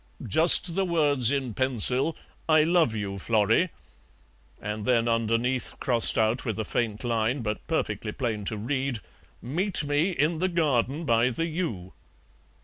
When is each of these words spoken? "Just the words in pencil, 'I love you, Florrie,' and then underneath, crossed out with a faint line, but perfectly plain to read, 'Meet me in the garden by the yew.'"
"Just 0.27 0.73
the 0.75 0.83
words 0.83 1.29
in 1.31 1.53
pencil, 1.53 2.17
'I 2.49 2.63
love 2.63 2.95
you, 2.95 3.19
Florrie,' 3.19 3.69
and 4.59 4.83
then 4.83 5.07
underneath, 5.07 5.75
crossed 5.79 6.17
out 6.17 6.43
with 6.43 6.57
a 6.59 6.65
faint 6.65 7.03
line, 7.03 7.43
but 7.43 7.67
perfectly 7.67 8.11
plain 8.11 8.43
to 8.45 8.57
read, 8.57 8.97
'Meet 9.43 9.83
me 9.83 10.09
in 10.09 10.39
the 10.39 10.49
garden 10.49 11.05
by 11.05 11.29
the 11.29 11.45
yew.'" 11.45 11.93